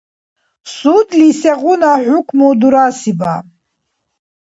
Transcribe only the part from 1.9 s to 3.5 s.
хӀукму дурасиба?